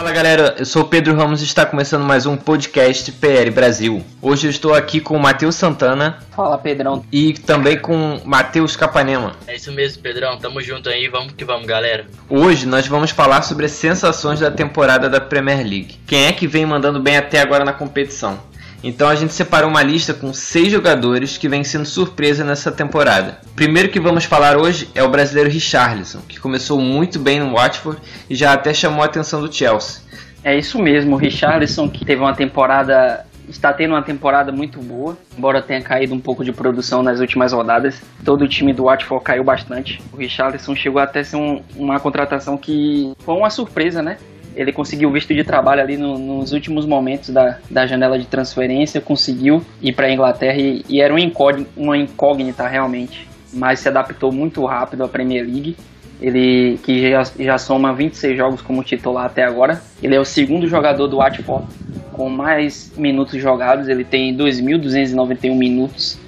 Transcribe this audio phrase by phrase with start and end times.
[0.00, 4.02] Fala galera, eu sou o Pedro Ramos e está começando mais um podcast PL Brasil.
[4.22, 7.04] Hoje eu estou aqui com o Matheus Santana Fala, Pedrão.
[7.12, 9.36] e também com o Matheus Capanema.
[9.46, 10.38] É isso mesmo, Pedrão.
[10.38, 11.06] Tamo junto aí.
[11.06, 12.06] Vamos que vamos, galera.
[12.30, 15.98] Hoje nós vamos falar sobre as sensações da temporada da Premier League.
[16.06, 18.40] Quem é que vem mandando bem até agora na competição?
[18.82, 23.38] Então a gente separou uma lista com seis jogadores que vem sendo surpresa nessa temporada.
[23.52, 27.52] O primeiro que vamos falar hoje é o brasileiro Richarlison, que começou muito bem no
[27.54, 30.02] Watford e já até chamou a atenção do Chelsea.
[30.42, 33.26] É isso mesmo, o Richarlison que teve uma temporada.
[33.48, 37.52] Está tendo uma temporada muito boa, embora tenha caído um pouco de produção nas últimas
[37.52, 38.00] rodadas.
[38.24, 40.00] Todo o time do Watford caiu bastante.
[40.12, 44.18] O Richarlison chegou até a ser um- uma contratação que foi uma surpresa, né?
[44.56, 49.00] Ele conseguiu visto de trabalho ali no- nos últimos momentos da, da janela de transferência,
[49.00, 53.88] conseguiu ir para a Inglaterra e, e era uma incógnita, uma incógnita realmente, mas se
[53.88, 55.76] adaptou muito rápido à Premier League.
[56.20, 59.80] Ele que já, já soma 26 jogos como titular até agora.
[60.02, 61.66] Ele é o segundo jogador do Watford
[62.12, 63.88] com mais minutos jogados.
[63.88, 66.18] Ele tem 2.291 minutos.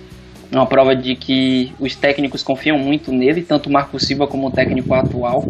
[0.50, 4.50] Uma prova de que os técnicos confiam muito nele, tanto o Marco Silva como o
[4.50, 5.44] técnico atual.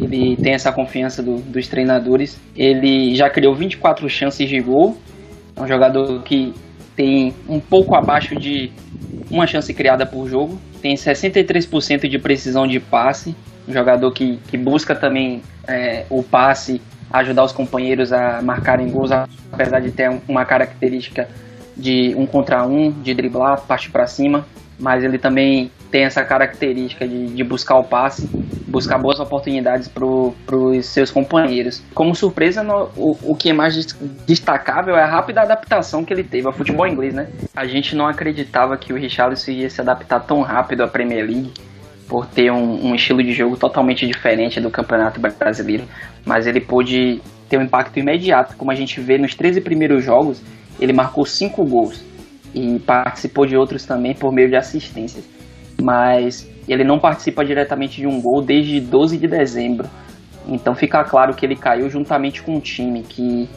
[0.00, 2.38] Ele tem essa confiança do- dos treinadores.
[2.56, 4.96] Ele já criou 24 chances de gol.
[5.56, 6.52] É um jogador que
[6.96, 8.70] tem um pouco abaixo de
[9.30, 10.58] uma chance criada por jogo.
[10.82, 13.34] Tem 63% de precisão de passe.
[13.68, 19.10] Um jogador que, que busca também é, o passe, ajudar os companheiros a marcarem gols,
[19.12, 21.28] apesar de ter uma característica
[21.76, 24.44] de um contra um, de driblar, partir para cima.
[24.78, 28.28] Mas ele também tem essa característica de, de buscar o passe,
[28.66, 31.80] buscar boas oportunidades para os seus companheiros.
[31.94, 33.96] Como surpresa, no- o, o que é mais des-
[34.26, 37.28] destacável é a rápida adaptação que ele teve ao futebol inglês, né?
[37.54, 41.52] A gente não acreditava que o Richarlison ia se adaptar tão rápido à Premier League,
[42.08, 45.84] por ter um, um estilo de jogo totalmente diferente do Campeonato Brasileiro,
[46.24, 50.42] mas ele pôde ter um impacto imediato, como a gente vê nos 13 primeiros jogos,
[50.80, 52.02] ele marcou 5 gols
[52.54, 55.24] e participou de outros também por meio de assistências.
[55.82, 59.88] Mas ele não participa diretamente de um gol desde 12 de dezembro.
[60.46, 63.48] Então fica claro que ele caiu juntamente com um time que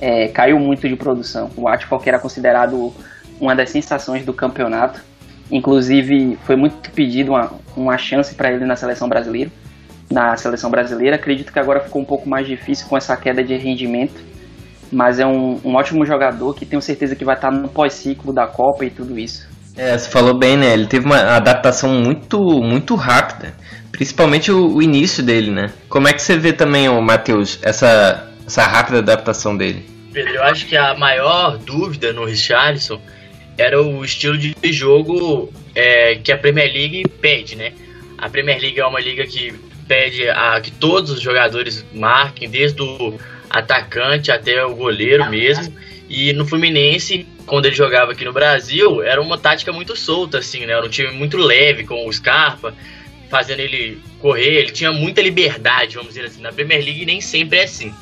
[0.00, 1.50] é, caiu muito de produção.
[1.56, 2.92] O que era considerado
[3.40, 5.02] uma das sensações do campeonato.
[5.50, 9.50] Inclusive foi muito pedido uma, uma chance para ele na seleção brasileira.
[10.10, 13.56] Na seleção brasileira, acredito que agora ficou um pouco mais difícil com essa queda de
[13.56, 14.33] rendimento
[14.92, 18.46] mas é um, um ótimo jogador que tenho certeza que vai estar no pós-ciclo da
[18.46, 19.48] Copa e tudo isso.
[19.76, 20.72] É, você falou bem, né?
[20.72, 23.54] Ele teve uma adaptação muito, muito rápida.
[23.90, 25.72] Principalmente o, o início dele, né?
[25.88, 29.84] Como é que você vê também, ô Matheus, essa, essa rápida adaptação dele?
[30.12, 33.00] Pedro, eu acho que a maior dúvida no Richarlison
[33.58, 37.72] era o estilo de jogo é, que a Premier League pede, né?
[38.18, 39.52] A Premier League é uma liga que
[39.86, 43.18] pede a que todos os jogadores marquem, desde o
[43.58, 45.72] atacante até o goleiro mesmo.
[46.08, 50.66] E no Fluminense, quando ele jogava aqui no Brasil, era uma tática muito solta, assim,
[50.66, 50.72] né?
[50.72, 52.74] Era um time muito leve com o Scarpa,
[53.30, 54.54] fazendo ele correr.
[54.54, 56.42] Ele tinha muita liberdade, vamos dizer assim.
[56.42, 57.94] Na Premier League nem sempre é assim.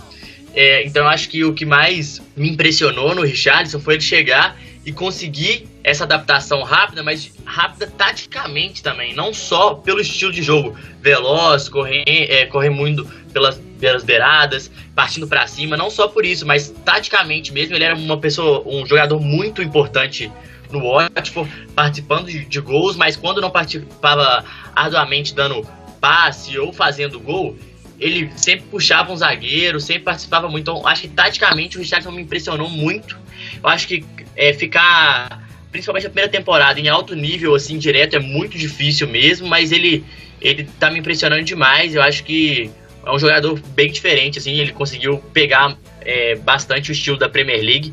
[0.55, 4.59] É, então eu acho que o que mais me impressionou no Richardson foi ele chegar
[4.85, 10.77] e conseguir essa adaptação rápida, mas rápida taticamente também, não só pelo estilo de jogo,
[11.01, 16.47] veloz, correr, é, correr muito pelas, pelas beiradas, partindo para cima, não só por isso,
[16.47, 20.31] mas taticamente mesmo, ele era uma pessoa, um jogador muito importante
[20.71, 25.67] no Watford, participando de, de gols, mas quando não participava arduamente dando
[26.01, 27.59] passe ou fazendo gol,
[27.99, 30.71] ele sempre puxava um zagueiro, sempre participava muito.
[30.71, 33.19] Então, acho que taticamente o Richardson me impressionou muito.
[33.61, 34.05] Eu acho que
[34.37, 39.49] é, ficar, principalmente a primeira temporada, em alto nível, assim, direto, é muito difícil mesmo,
[39.49, 40.05] mas ele,
[40.41, 41.97] ele tá me impressionando demais.
[41.97, 42.71] Eu acho que
[43.07, 47.61] é um jogador bem diferente, assim, ele conseguiu pegar é, bastante o estilo da Premier
[47.63, 47.93] League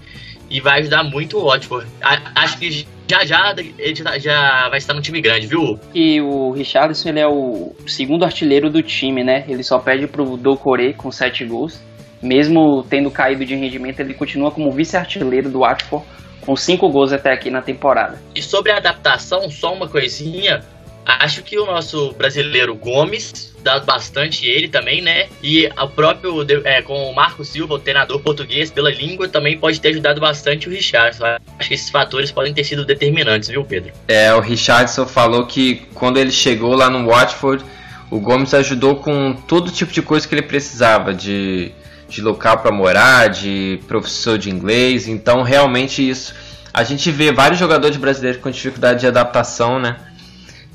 [0.50, 1.88] e vai ajudar muito o Watford.
[2.02, 5.80] A- Acho que já já ele já, já vai estar no time grande, viu?
[5.94, 9.46] E o Richarlison ele é o segundo artilheiro do time, né?
[9.48, 11.82] Ele só perde pro Doucouré com 7 gols.
[12.22, 16.06] Mesmo tendo caído de rendimento, ele continua como vice-artilheiro do Watford
[16.42, 18.20] com 5 gols até aqui na temporada.
[18.36, 20.62] E sobre a adaptação, só uma coisinha.
[21.06, 25.28] Acho que o nosso brasileiro Gomes dá bastante ele também, né?
[25.42, 29.82] E o próprio, é, com o Marco Silva, o treinador português, pela língua, também pode
[29.82, 31.26] ter ajudado bastante o Richardson.
[31.58, 33.92] Acho que esses fatores podem ter sido determinantes, viu, Pedro?
[34.08, 37.64] É, o Richardson falou que quando ele chegou lá no Watford,
[38.10, 41.72] o Gomes ajudou com todo tipo de coisa que ele precisava, de,
[42.08, 45.08] de local para morar, de professor de inglês.
[45.08, 46.34] Então, realmente, isso.
[46.74, 49.98] A gente vê vários jogadores brasileiros com dificuldade de adaptação, né?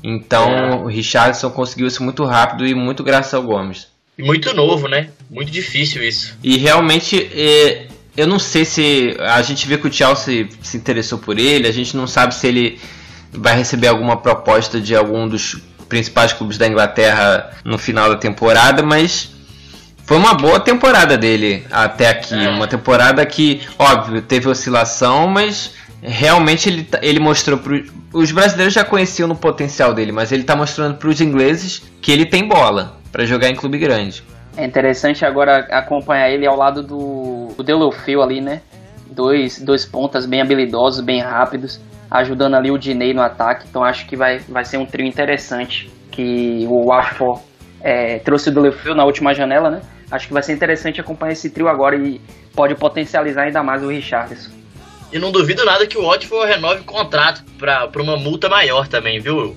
[0.07, 3.87] Então o Richardson conseguiu isso muito rápido e muito graças ao Gomes.
[4.15, 5.09] E muito novo, né?
[5.29, 6.37] Muito difícil isso.
[6.43, 9.17] E realmente, é, eu não sei se.
[9.19, 12.45] A gente vê que o Chelsea se interessou por ele, a gente não sabe se
[12.45, 12.79] ele
[13.31, 15.57] vai receber alguma proposta de algum dos
[15.89, 19.31] principais clubes da Inglaterra no final da temporada, mas
[20.05, 22.35] foi uma boa temporada dele até aqui.
[22.35, 22.47] É.
[22.49, 25.71] Uma temporada que, óbvio, teve oscilação, mas
[26.05, 30.41] realmente ele, tá, ele mostrou pro, os brasileiros já conheciam o potencial dele, mas ele
[30.41, 34.23] está mostrando para os ingleses que ele tem bola para jogar em clube grande.
[34.57, 38.61] É interessante agora acompanhar ele ao lado do, do Delofeu ali, né?
[39.11, 41.79] Dois, dois pontas bem habilidosos, bem rápidos,
[42.09, 43.65] ajudando ali o Dinei no ataque.
[43.69, 47.41] Então acho que vai, vai ser um trio interessante que o Watford
[47.81, 49.81] é, trouxe o Delofeu na última janela, né?
[50.09, 52.21] Acho que vai ser interessante acompanhar esse trio agora e
[52.55, 54.51] pode potencializar ainda mais o Richardson.
[55.11, 59.19] E não duvido nada que o Watford renove o contrato para uma multa maior também,
[59.19, 59.55] viu?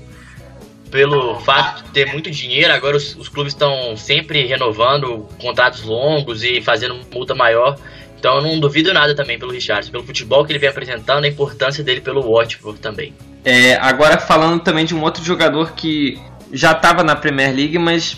[0.90, 6.42] Pelo fato de ter muito dinheiro, agora os, os clubes estão sempre renovando contratos longos
[6.42, 7.78] e fazendo multa maior.
[8.18, 11.28] Então eu não duvido nada também pelo Richardson, pelo futebol que ele vem apresentando, a
[11.28, 13.14] importância dele pelo Watford também.
[13.44, 16.18] É, agora falando também de um outro jogador que
[16.52, 18.16] já estava na Premier League, mas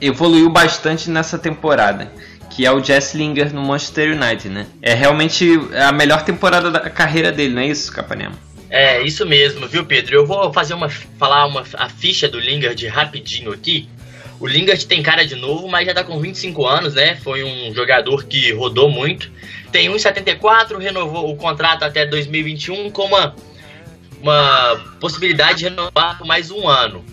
[0.00, 2.12] evoluiu bastante nessa temporada
[2.50, 4.66] que é o Jess Linger no Manchester United, né?
[4.82, 8.34] É realmente a melhor temporada da carreira dele, não é isso, Capanema?
[8.68, 10.14] É, isso mesmo, viu, Pedro?
[10.14, 13.88] Eu vou fazer uma falar uma a ficha do Lingard rapidinho aqui.
[14.38, 17.16] O Lingard tem cara de novo, mas já tá com 25 anos, né?
[17.16, 19.30] Foi um jogador que rodou muito.
[19.70, 23.34] Tem 1,74, renovou o contrato até 2021 com uma,
[24.22, 27.04] uma possibilidade de renovar por mais um ano.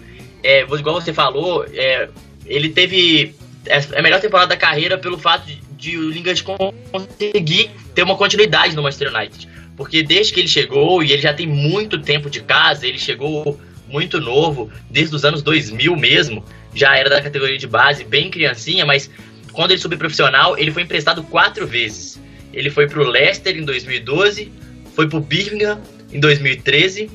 [0.43, 2.07] É, igual você falou, é,
[2.45, 3.35] ele teve
[3.67, 8.15] é a melhor temporada da carreira pelo fato de, de o Lingard conseguir ter uma
[8.15, 9.47] continuidade no Manchester United.
[9.75, 13.59] Porque desde que ele chegou, e ele já tem muito tempo de casa, ele chegou
[13.87, 16.43] muito novo, desde os anos 2000 mesmo,
[16.73, 19.09] já era da categoria de base, bem criancinha, mas
[19.51, 22.19] quando ele subiu profissional, ele foi emprestado quatro vezes.
[22.53, 24.51] Ele foi para o Leicester em 2012,
[24.93, 25.79] foi para o Birmingham
[26.11, 27.09] em 2013,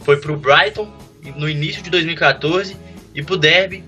[0.00, 0.90] foi para o Brighton
[1.36, 2.76] no início de 2014
[3.14, 3.82] e para o Derby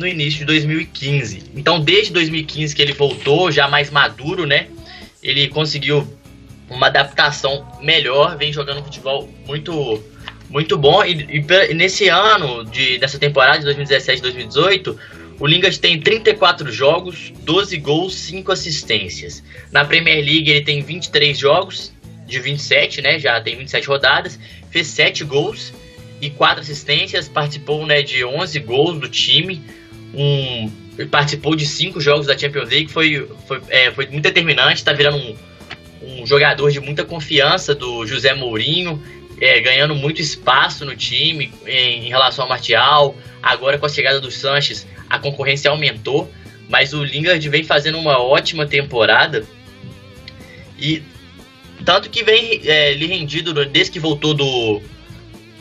[0.00, 1.50] no início de 2015.
[1.54, 4.68] Então, desde 2015 que ele voltou, já mais maduro, né?
[5.22, 6.08] Ele conseguiu
[6.70, 10.02] uma adaptação melhor, vem jogando futebol muito
[10.48, 14.96] muito bom e, e, nesse ano de dessa temporada de 2017-2018,
[15.38, 19.44] o Lingard tem 34 jogos, 12 gols, 5 assistências.
[19.70, 21.92] Na Premier League ele tem 23 jogos
[22.26, 23.18] de 27, né?
[23.18, 25.72] Já tem 27 rodadas, fez 7 gols
[26.22, 29.62] e 4 assistências, participou, né, de 11 gols do time
[30.14, 30.70] um
[31.06, 35.16] participou de cinco jogos da Champions League, foi, foi, é, foi muito determinante, está virando
[35.16, 35.36] um,
[36.02, 39.02] um, jogador de muita confiança do José Mourinho,
[39.40, 43.16] é, ganhando muito espaço no time em, em, relação ao Martial.
[43.42, 46.30] Agora com a chegada do Sanches, a concorrência aumentou,
[46.68, 49.44] mas o Lingard vem fazendo uma ótima temporada
[50.78, 51.02] e
[51.84, 54.82] tanto que vem é, lhe rendido desde que voltou do,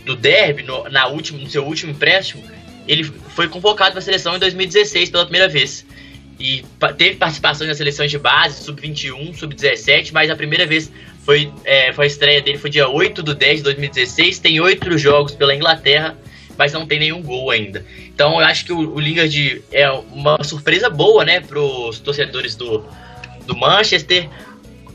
[0.05, 2.43] do Derby no, na última, no seu último empréstimo
[2.89, 5.85] ele foi convocado para a seleção em 2016 pela primeira vez.
[6.39, 6.65] E
[6.97, 10.91] teve participação nas seleções de base, sub-21, sub-17, mas a primeira vez
[11.23, 14.39] foi, é, foi a estreia dele foi dia 8 do 10 de 2016.
[14.39, 16.17] Tem oito jogos pela Inglaterra,
[16.57, 17.85] mas não tem nenhum gol ainda.
[18.07, 22.55] Então eu acho que o, o Lingard é uma surpresa boa, né, para os torcedores
[22.55, 22.83] do,
[23.45, 24.27] do Manchester.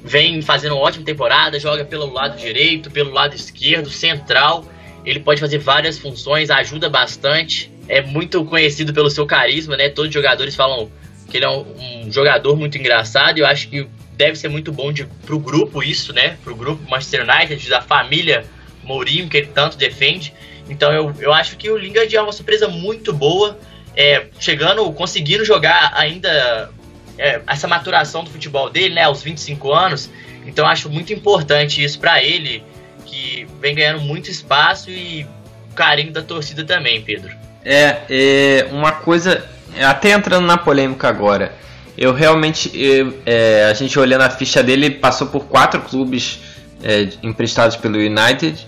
[0.03, 4.69] Vem fazendo uma ótima temporada, joga pelo lado direito, pelo lado esquerdo, central.
[5.05, 9.89] Ele pode fazer várias funções, ajuda bastante é muito conhecido pelo seu carisma, né?
[9.89, 10.91] Todos os jogadores falam
[11.31, 13.87] que ele é um, um jogador muito engraçado e eu acho que
[14.17, 16.37] deve ser muito bom de, pro grupo isso, né?
[16.45, 18.45] Pro grupo Manchester United, da família
[18.83, 20.33] Mourinho, que ele tanto defende.
[20.69, 23.59] Então eu, eu acho que o Lingard é uma surpresa muito boa,
[23.97, 26.71] é, chegando, conseguindo jogar ainda
[27.19, 29.03] é, essa maturação do futebol dele, né?
[29.03, 30.11] Aos 25 anos.
[30.47, 32.63] Então acho muito importante isso para ele,
[33.05, 35.27] que vem ganhando muito espaço e
[35.75, 37.44] carinho da torcida também, Pedro.
[37.65, 39.45] É, é uma coisa,
[39.83, 41.53] até entrando na polêmica agora,
[41.97, 46.41] eu realmente, eu, é, a gente olhando a ficha dele, ele passou por quatro clubes
[46.83, 48.67] é, emprestados pelo United,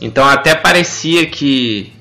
[0.00, 1.92] então até parecia que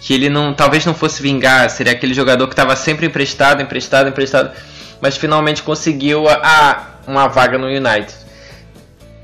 [0.00, 4.08] que ele não, talvez não fosse vingar, seria aquele jogador que estava sempre emprestado, emprestado,
[4.08, 4.52] emprestado,
[5.00, 8.14] mas finalmente conseguiu a, a, uma vaga no United.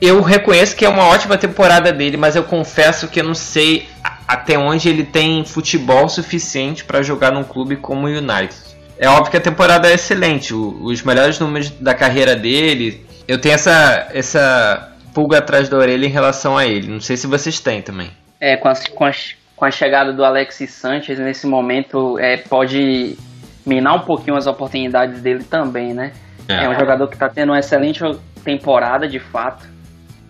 [0.01, 3.89] Eu reconheço que é uma ótima temporada dele, mas eu confesso que eu não sei
[4.27, 8.55] até onde ele tem futebol suficiente para jogar num clube como o United.
[8.99, 13.05] É óbvio que a temporada é excelente, os melhores números da carreira dele.
[13.27, 16.89] Eu tenho essa, essa pulga atrás da orelha em relação a ele.
[16.89, 18.11] Não sei se vocês têm também.
[18.41, 23.19] É, com, as, com, as, com a chegada do Alexis Sanchez nesse momento, é, pode
[23.67, 26.13] minar um pouquinho as oportunidades dele também, né?
[26.49, 28.01] É, é um jogador que está tendo uma excelente
[28.45, 29.67] temporada, de fato,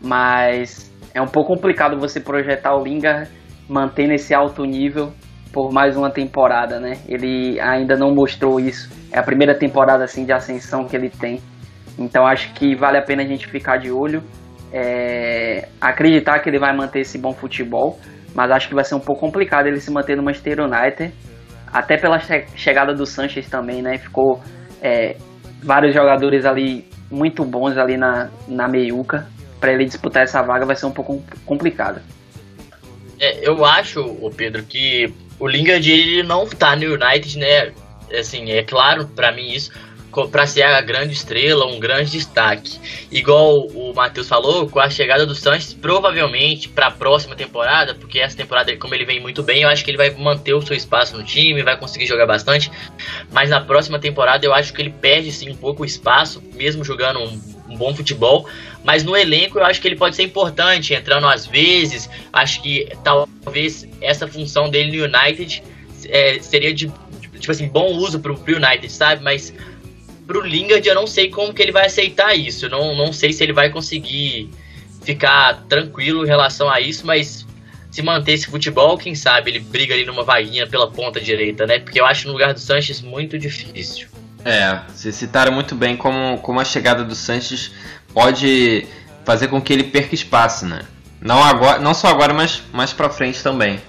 [0.01, 3.29] mas é um pouco complicado você projetar o Lingard
[3.69, 5.13] mantendo esse alto nível
[5.53, 6.99] por mais uma temporada, né?
[7.09, 8.91] Ele ainda não mostrou isso.
[9.13, 11.41] É a primeira temporada assim de ascensão que ele tem.
[11.99, 14.23] Então acho que vale a pena a gente ficar de olho
[14.75, 18.01] é, acreditar que ele vai manter esse bom futebol,
[18.35, 21.15] mas acho que vai ser um pouco complicado ele se manter no Manchester United,
[21.73, 23.99] até pela che chegada do Sanches também, né?
[23.99, 24.43] Ficou
[24.83, 25.17] é,
[25.63, 29.29] vários jogadores ali muito bons ali na, na meiuca,
[29.61, 32.01] para ele disputar essa vaga vai ser um pouco complicado.
[33.19, 37.73] É, eu acho, o Pedro, que o Lingard ele não tá no United, né?
[38.19, 39.71] Assim, é claro para mim isso,
[40.31, 42.79] para ser a grande estrela, um grande destaque.
[43.11, 48.21] Igual o Matheus falou, com a chegada do Sanches, provavelmente para a próxima temporada, porque
[48.21, 50.77] essa temporada, como ele vem muito bem, eu acho que ele vai manter o seu
[50.77, 52.71] espaço no time, vai conseguir jogar bastante.
[53.33, 56.85] Mas na próxima temporada eu acho que ele perde sim um pouco o espaço, mesmo
[56.85, 57.41] jogando um,
[57.75, 58.49] um bom futebol.
[58.83, 62.09] Mas no elenco eu acho que ele pode ser importante, entrando às vezes.
[62.33, 65.63] Acho que talvez essa função dele no United
[66.07, 66.91] é, seria de
[67.39, 69.23] tipo assim, bom uso pro, pro United, sabe?
[69.23, 69.53] Mas
[70.27, 72.69] pro Lingard eu não sei como que ele vai aceitar isso.
[72.69, 74.51] Não, não sei se ele vai conseguir
[75.03, 77.47] ficar tranquilo em relação a isso, mas
[77.91, 81.79] se manter esse futebol, quem sabe ele briga ali numa vaguinha pela ponta direita, né?
[81.79, 84.09] Porque eu acho no lugar do Sanches muito difícil.
[84.45, 87.73] É, vocês citaram muito bem como, como a chegada do Sanches
[88.13, 88.87] pode
[89.25, 90.83] fazer com que ele perca espaço, né?
[91.21, 93.81] Não, agora, não só agora, mas mais pra frente também.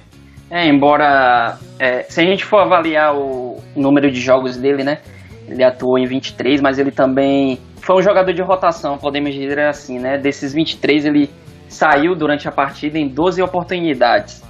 [0.50, 5.00] É, embora é, se a gente for avaliar o número de jogos dele, né?
[5.48, 10.00] Ele atuou em 23, mas ele também foi um jogador de rotação, podemos dizer assim,
[10.00, 10.18] né?
[10.18, 11.30] Desses 23, ele
[11.68, 14.42] saiu durante a partida em 12 oportunidades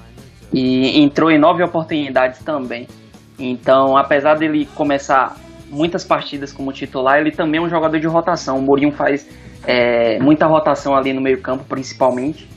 [0.53, 2.87] e entrou em 9 oportunidades também.
[3.37, 5.35] Então, apesar dele começar
[5.69, 8.57] muitas partidas como titular, ele também é um jogador de rotação.
[8.57, 9.27] O Mourinho faz
[9.65, 12.47] é, muita rotação ali no meio-campo, principalmente.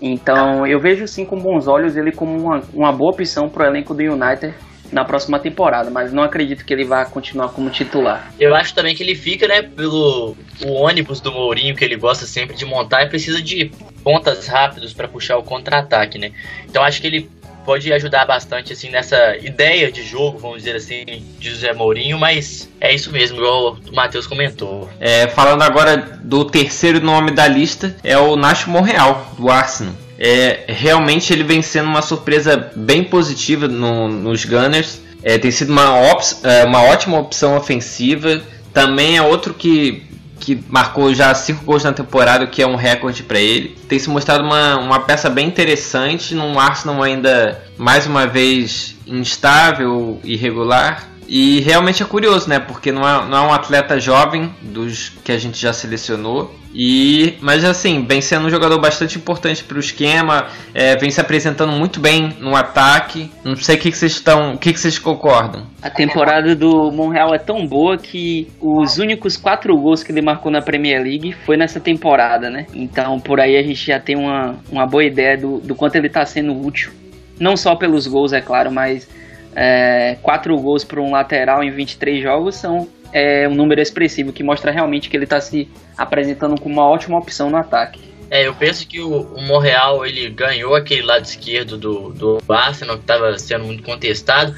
[0.00, 3.66] Então, eu vejo sim com bons olhos ele como uma, uma boa opção para o
[3.66, 4.54] elenco do United
[4.92, 8.30] na próxima temporada, mas não acredito que ele vá continuar como titular.
[8.38, 12.24] Eu acho também que ele fica, né, pelo o ônibus do Mourinho que ele gosta
[12.24, 13.70] sempre de montar e precisa de
[14.04, 16.30] pontas rápidos para puxar o contra-ataque, né?
[16.68, 17.28] Então acho que ele
[17.66, 21.04] pode ajudar bastante assim nessa ideia de jogo, vamos dizer assim,
[21.38, 24.88] de José Mourinho, mas é isso mesmo, igual o Matheus comentou.
[25.00, 29.94] É, falando agora do terceiro nome da lista, é o Nacho Monreal, do Arsenal.
[30.18, 35.02] É, realmente ele vem sendo uma surpresa bem positiva no, nos Gunners.
[35.22, 35.98] É, tem sido uma,
[36.44, 38.40] é, uma ótima opção ofensiva.
[38.72, 40.04] Também é outro que,
[40.46, 43.76] que marcou já cinco gols na temporada, o que é um recorde para ele.
[43.88, 50.20] Tem se mostrado uma, uma peça bem interessante num Arsenal ainda mais uma vez instável,
[50.22, 51.08] irregular.
[51.26, 52.60] E realmente é curioso, né?
[52.60, 56.54] Porque não é, não é um atleta jovem dos que a gente já selecionou.
[56.78, 61.18] E, mas assim, vem sendo um jogador bastante importante para o esquema, é, vem se
[61.18, 63.30] apresentando muito bem no ataque.
[63.42, 65.66] Não sei o que, vocês estão, o que vocês concordam.
[65.80, 70.52] A temporada do Monreal é tão boa que os únicos quatro gols que ele marcou
[70.52, 72.66] na Premier League foi nessa temporada, né?
[72.74, 76.08] Então por aí a gente já tem uma, uma boa ideia do, do quanto ele
[76.08, 76.92] está sendo útil.
[77.40, 79.08] Não só pelos gols, é claro, mas
[79.54, 82.86] é, quatro gols para um lateral em 23 jogos são
[83.16, 87.16] é, um número expressivo que mostra realmente que ele está se apresentando como uma ótima
[87.16, 87.98] opção no ataque.
[88.30, 92.96] É, eu penso que o, o Monreal ele ganhou aquele lado esquerdo do, do Arsenal
[92.96, 94.54] que estava sendo muito contestado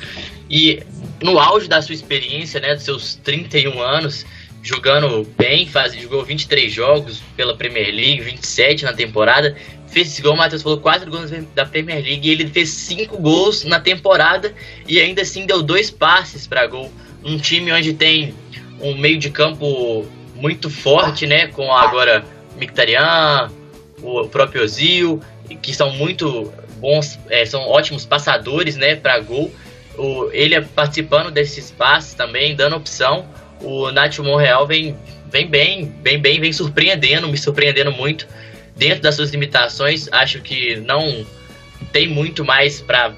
[0.50, 0.82] e
[1.22, 4.26] no auge da sua experiência, né, dos seus 31 anos,
[4.60, 9.54] jogando bem, faz, jogou 23 jogos pela Premier League, 27 na temporada,
[9.86, 13.62] fez igual o Matheus falou, quatro gols da Premier League e ele fez cinco gols
[13.62, 14.52] na temporada
[14.88, 16.92] e ainda assim deu dois passes para gol.
[17.24, 18.34] Um time onde tem
[18.80, 21.48] um meio de campo muito forte, né?
[21.48, 22.24] Com agora
[22.56, 23.50] Mictarian,
[24.02, 25.20] o próprio Ozil,
[25.60, 28.94] que são muito bons, é, são ótimos passadores, né?
[28.94, 29.52] Para gol.
[29.96, 33.26] O, ele é participando desses passes também, dando opção.
[33.60, 34.96] O Nacho Monreal vem,
[35.30, 38.26] vem bem, bem, bem, vem surpreendendo, me surpreendendo muito
[38.78, 41.26] dentro das suas limitações, acho que não
[41.92, 43.12] tem muito mais para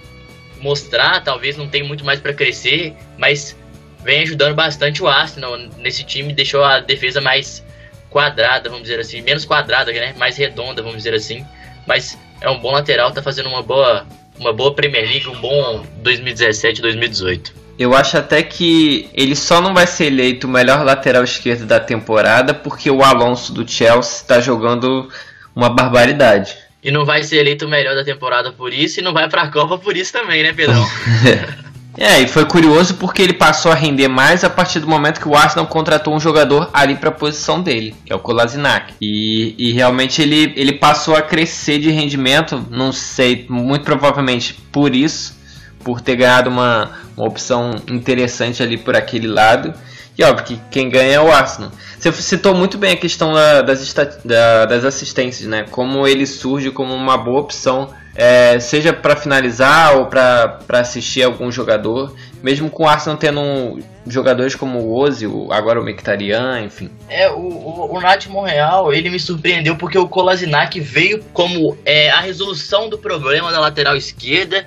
[0.60, 3.56] mostrar, talvez não tenha muito mais para crescer, mas
[4.02, 7.64] vem ajudando bastante o Arsenal nesse time, deixou a defesa mais
[8.08, 10.14] quadrada, vamos dizer assim, menos quadrada, né?
[10.18, 11.46] Mais redonda, vamos dizer assim.
[11.86, 14.06] Mas é um bom lateral, tá fazendo uma boa,
[14.38, 17.60] uma boa Premier League, um bom 2017, 2018.
[17.78, 21.80] Eu acho até que ele só não vai ser eleito o melhor lateral esquerdo da
[21.80, 25.08] temporada porque o Alonso do Chelsea está jogando
[25.56, 26.54] uma barbaridade.
[26.82, 29.48] E não vai ser eleito o melhor da temporada por isso e não vai pra
[29.48, 30.86] Copa por isso também, né, Pedrão?
[32.02, 35.28] É, e foi curioso porque ele passou a render mais a partir do momento que
[35.28, 38.94] o Arsenal contratou um jogador ali para a posição dele, que é o Kolasinac.
[39.02, 44.96] E, e realmente ele, ele passou a crescer de rendimento, não sei, muito provavelmente por
[44.96, 45.38] isso,
[45.84, 49.74] por ter ganhado uma, uma opção interessante ali por aquele lado.
[50.16, 51.70] E óbvio que quem ganha é o Arsenal.
[51.98, 55.66] Você citou muito bem a questão da, das, da, das assistências, né?
[55.70, 61.50] Como ele surge como uma boa opção é, seja para finalizar ou para assistir algum
[61.50, 66.90] jogador, mesmo com o Arsenal tendo jogadores como o Ozil, agora o Mkhitaryan, enfim.
[67.08, 72.10] É, o, o, o Nath Monreal, ele me surpreendeu porque o Kolasinac veio como é,
[72.10, 74.64] a resolução do problema da lateral esquerda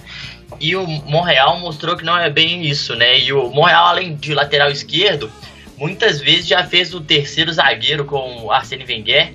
[0.59, 3.19] e o Monreal mostrou que não é bem isso, né?
[3.19, 5.31] E o Monreal, além de lateral esquerdo,
[5.77, 9.33] muitas vezes já fez o terceiro zagueiro com o Arsene Wenger,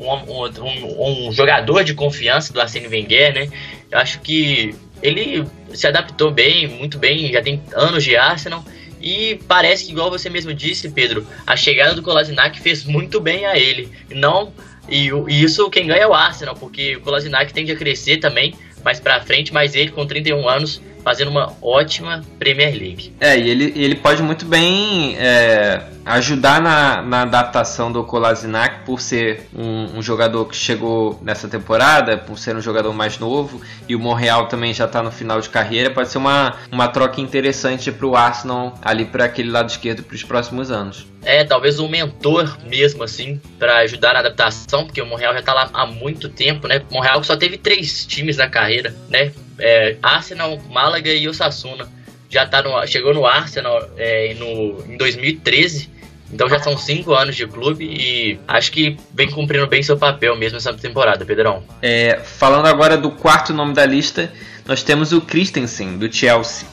[0.00, 3.48] um, um, um, jogador de confiança do Arsene Wenger, né?
[3.90, 8.64] Eu acho que ele se adaptou bem, muito bem, já tem anos de Arsenal.
[9.00, 13.46] E parece que, igual você mesmo disse, Pedro, a chegada do Kolasinac fez muito bem
[13.46, 13.90] a ele.
[14.10, 14.52] Não,
[14.88, 18.54] e, e isso quem ganha é o Arsenal, porque o Kolasinac tende a crescer também
[18.84, 23.12] mais pra frente, mas ele com 31 anos fazendo uma ótima Premier League.
[23.20, 29.00] É, e ele, ele pode muito bem é, ajudar na, na adaptação do Kolasinac por
[29.00, 33.94] ser um, um, jogador que chegou nessa temporada, por ser um jogador mais novo, e
[33.94, 37.90] o Monreal também já está no final de carreira, pode ser uma, uma troca interessante
[37.92, 41.06] para o Arsenal ali para aquele lado esquerdo para os próximos anos.
[41.22, 45.52] É, talvez um mentor mesmo, assim, para ajudar na adaptação, porque o Monreal já está
[45.52, 46.82] lá há muito tempo, né?
[46.90, 49.32] O Monreal só teve três times na carreira, né?
[49.60, 51.88] É, Arsenal, Málaga e Osasuna.
[52.28, 55.90] Já tá no, chegou no Arsenal é, no, em 2013.
[56.32, 60.36] Então já são cinco anos de clube e acho que vem cumprindo bem seu papel
[60.36, 61.62] mesmo essa temporada, Pedrão.
[61.82, 64.32] É, falando agora do quarto nome da lista,
[64.64, 66.68] nós temos o Christensen, do Chelsea.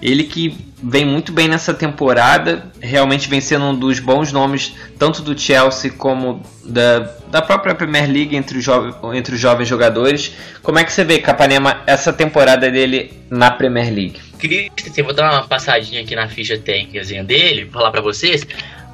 [0.00, 5.22] Ele que vem muito bem nessa temporada, realmente vem sendo um dos bons nomes, tanto
[5.22, 6.98] do Chelsea como da,
[7.30, 8.66] da própria Premier League entre os,
[9.14, 10.32] entre os jovens jogadores.
[10.62, 14.20] Como é que você vê, Capanema, essa temporada dele na Premier League?
[14.38, 18.46] Christensen, vou dar uma passadinha aqui na ficha técnica dele, falar para vocês.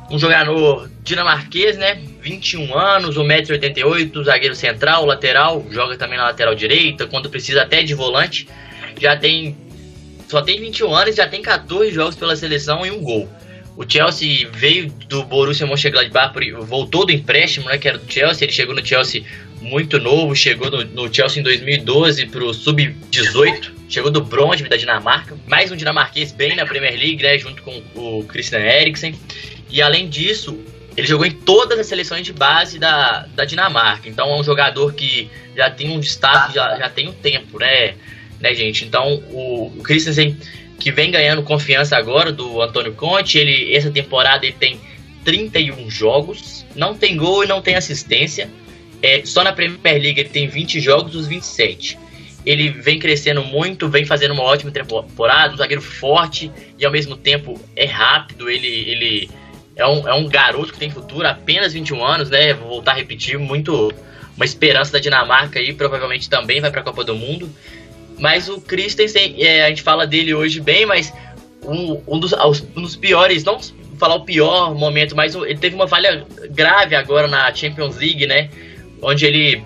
[0.08, 2.00] Um jogador dinamarquês, né?
[2.20, 7.94] 21 anos, 1,88m, zagueiro central, lateral, joga também na lateral direita, quando precisa até de
[7.94, 8.46] volante.
[9.00, 9.56] Já tem
[10.32, 13.28] só tem 21 anos, já tem 14 jogos pela seleção e um gol.
[13.76, 18.46] O Chelsea veio do Borussia Mönchengladbach, voltou do empréstimo, né, que era do Chelsea.
[18.46, 19.24] Ele chegou no Chelsea
[19.60, 24.76] muito novo, chegou no, no Chelsea em 2012 para o sub-18, chegou do Brondby da
[24.76, 25.36] Dinamarca.
[25.46, 29.14] Mais um dinamarquês bem na Premier League, né, junto com o Christian Eriksen.
[29.68, 30.58] E além disso,
[30.96, 34.08] ele jogou em todas as seleções de base da, da Dinamarca.
[34.08, 37.94] Então é um jogador que já tem um destaque, já, já tem um tempo, né?
[38.42, 38.84] Né, gente?
[38.84, 40.36] Então, o, Christensen,
[40.78, 44.80] que vem ganhando confiança agora do Antônio Conte, ele essa temporada ele tem
[45.24, 48.50] 31 jogos, não tem gol e não tem assistência.
[49.00, 51.98] É, só na Premier League ele tem 20 jogos dos 27.
[52.44, 57.16] Ele vem crescendo muito, vem fazendo uma ótima temporada, um zagueiro forte e ao mesmo
[57.16, 58.50] tempo é rápido.
[58.50, 59.30] Ele, ele
[59.76, 62.52] é, um, é um garoto que tem futuro, apenas 21 anos, né?
[62.54, 63.92] Vou voltar a repetir, muito
[64.36, 67.48] uma esperança da Dinamarca aí, provavelmente também vai para a Copa do Mundo.
[68.18, 71.12] Mas o Christensen, é, a gente fala dele hoje bem, mas
[71.64, 72.32] um, um, dos,
[72.76, 73.58] um dos piores, não
[73.98, 78.50] falar o pior momento, mas ele teve uma falha grave agora na Champions League, né?
[79.00, 79.64] Onde ele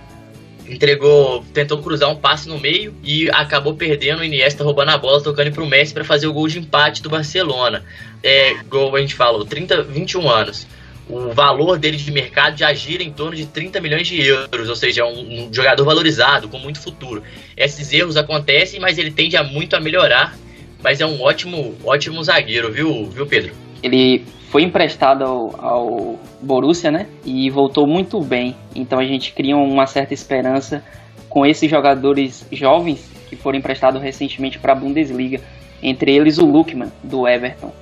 [0.68, 5.22] entregou, tentou cruzar um passe no meio e acabou perdendo o Iniesta roubando a bola,
[5.22, 7.84] tocando para o Messi para fazer o gol de empate do Barcelona.
[8.22, 10.66] É, gol, a gente falou, 30, 21 anos
[11.08, 14.74] o valor dele de mercado já gira em torno de 30 milhões de euros, ou
[14.74, 17.22] seja, é um, um jogador valorizado, com muito futuro.
[17.56, 20.36] Esses erros acontecem, mas ele tende a muito a melhorar,
[20.82, 23.52] mas é um ótimo, ótimo zagueiro, viu, viu Pedro?
[23.82, 27.06] Ele foi emprestado ao, ao Borussia, né?
[27.24, 28.56] E voltou muito bem.
[28.74, 30.84] Então a gente cria uma certa esperança
[31.28, 35.40] com esses jogadores jovens que foram emprestados recentemente para a Bundesliga.
[35.82, 37.72] Entre eles o Lukman, do Everton,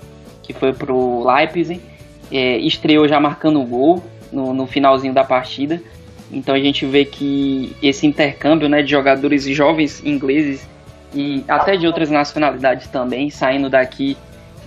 [0.42, 1.80] que foi para o Leipzig
[2.30, 5.80] é, estreou já marcando o gol no, no, finalzinho da partida.
[6.32, 10.66] Então a gente vê que esse intercâmbio né, de jogadores jovens ingleses
[11.14, 14.16] e até de outras nacionalidades também, saindo daqui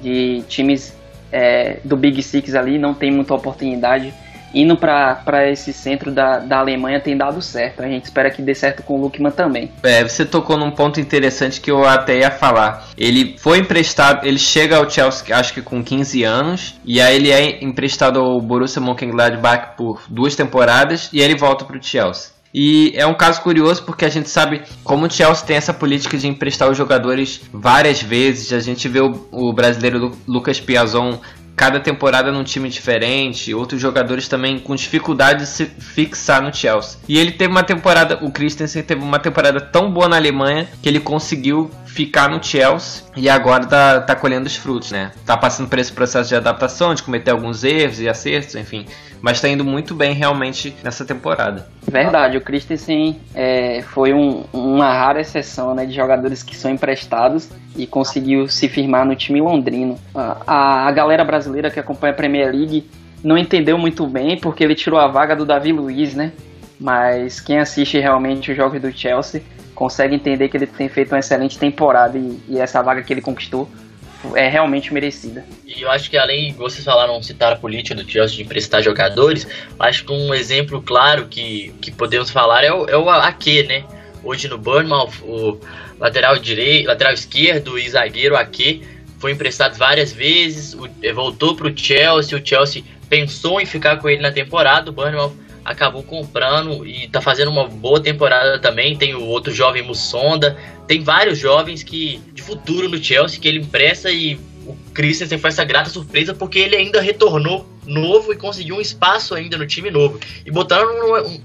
[0.02, 0.96] de times
[1.32, 4.14] é, do Big Six ali, não tem muita oportunidade.
[4.54, 7.82] Indo para esse centro da, da Alemanha tem dado certo.
[7.82, 9.72] A gente espera que dê certo com o Lukman também.
[9.84, 12.88] É, você tocou num ponto interessante que eu até ia falar.
[12.98, 17.32] Ele foi emprestado, ele chega ao Chelsea acho que com 15 anos, e aí ele
[17.32, 22.38] é emprestado ao Borussia Mönchengladbach por duas temporadas, e aí ele volta para o Chelsea.
[22.54, 26.18] E é um caso curioso porque a gente sabe como o Chelsea tem essa política
[26.18, 28.54] de emprestar os jogadores várias vezes.
[28.54, 31.20] A gente vê o, o brasileiro Lucas Piazon
[31.58, 37.00] cada temporada num time diferente, outros jogadores também com dificuldade de se fixar no Chelsea.
[37.10, 40.88] E ele teve uma temporada, o Christensen teve uma temporada tão boa na Alemanha que
[40.88, 45.12] ele conseguiu ficar no Chelsea e agora tá, tá colhendo os frutos, né?
[45.26, 48.86] Tá passando por esse processo de adaptação, de cometer alguns erros e acertos, enfim.
[49.20, 51.68] Mas tá indo muito bem realmente nessa temporada.
[51.92, 57.50] Verdade, o Christensen é, foi um, uma rara exceção né, de jogadores que são emprestados
[57.76, 59.98] e conseguiu se firmar no time londrino.
[60.14, 62.88] A, a galera brasileira que acompanha a Premier League
[63.24, 66.32] não entendeu muito bem porque ele tirou a vaga do Davi Luiz, né?
[66.80, 69.42] Mas quem assiste realmente os jogos do Chelsea
[69.78, 73.22] consegue entender que ele tem feito uma excelente temporada e, e essa vaga que ele
[73.22, 73.70] conquistou
[74.34, 75.46] é realmente merecida.
[75.68, 79.48] E eu acho que além, vocês falaram, citar a política do Chelsea de emprestar jogadores,
[79.80, 83.86] acho que um exemplo claro que, que podemos falar é o, é o Ake, né?
[84.24, 85.60] Hoje no Bournemouth, o
[86.00, 88.82] lateral direito, lateral esquerdo e zagueiro Ake
[89.20, 94.10] foi emprestado várias vezes, o, voltou para o Chelsea, o Chelsea pensou em ficar com
[94.10, 95.36] ele na temporada, o Bournemouth
[95.68, 98.98] acabou comprando e tá fazendo uma boa temporada também.
[98.98, 103.60] Tem o outro jovem Mussonda, tem vários jovens que de futuro no Chelsea que ele
[103.60, 108.78] empresta e o Christensen foi essa grata surpresa porque ele ainda retornou novo e conseguiu
[108.78, 110.20] um espaço ainda no time novo.
[110.46, 110.88] E botando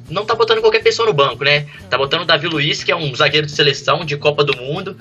[0.08, 1.66] não tá botando qualquer pessoa no banco, né?
[1.90, 4.96] Tá botando o Davi Luiz, que é um zagueiro de seleção de Copa do Mundo.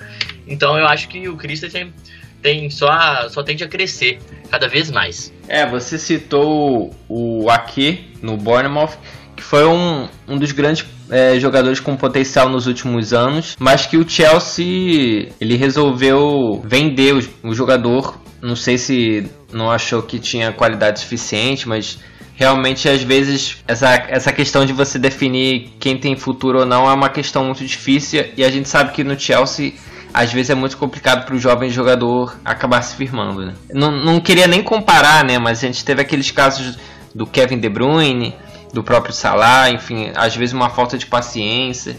[0.48, 1.92] Então eu acho que o Christensen
[2.42, 4.18] tem só só tende a crescer
[4.50, 5.32] cada vez mais.
[5.48, 8.98] É, você citou o Ake no Bournemouth,
[9.36, 13.96] que foi um, um dos grandes é, jogadores com potencial nos últimos anos, mas que
[13.96, 18.20] o Chelsea ele resolveu vender o, o jogador.
[18.40, 22.00] Não sei se não achou que tinha qualidade suficiente, mas
[22.34, 26.92] realmente às vezes essa, essa questão de você definir quem tem futuro ou não é
[26.92, 29.74] uma questão muito difícil e a gente sabe que no Chelsea
[30.12, 33.46] às vezes é muito complicado para o jovem jogador acabar se firmando.
[33.46, 33.54] Né?
[33.72, 35.38] Não, não queria nem comparar, né?
[35.38, 36.78] Mas a gente teve aqueles casos
[37.14, 38.34] do Kevin De Bruyne,
[38.72, 41.96] do próprio Salah, enfim, às vezes uma falta de paciência.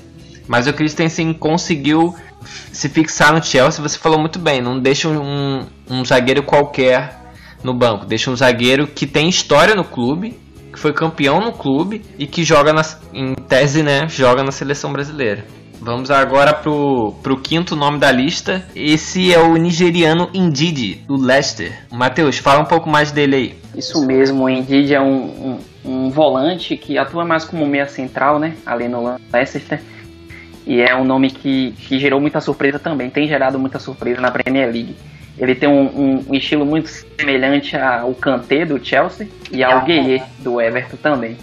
[0.47, 2.15] Mas o Christensen conseguiu
[2.71, 3.81] se fixar no Chelsea.
[3.81, 7.19] Você falou muito bem, não deixa um, um zagueiro qualquer
[7.63, 10.37] no banco, deixa um zagueiro que tem história no clube,
[10.71, 12.81] que foi campeão no clube e que joga na,
[13.13, 15.45] em tese, né, joga na seleção brasileira.
[15.83, 18.63] Vamos agora pro, pro quinto nome da lista.
[18.73, 21.73] Esse é o nigeriano Indidi, do Leicester.
[21.91, 23.55] Matheus, fala um pouco mais dele aí.
[23.75, 28.39] Isso mesmo, o Indidi é um, um, um, volante que atua mais como meia central,
[28.39, 28.55] né?
[28.65, 29.81] Ali no Leicester.
[30.65, 34.31] E é um nome que, que gerou muita surpresa também, tem gerado muita surpresa na
[34.31, 34.95] Premier League.
[35.37, 40.61] Ele tem um, um estilo muito semelhante ao Kanté do Chelsea e ao Gueye do
[40.61, 41.35] Everton também.